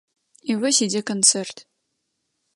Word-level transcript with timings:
І 0.53 0.55
вось 0.63 0.79
ідзе 0.85 1.01
канцэрт. 1.11 1.57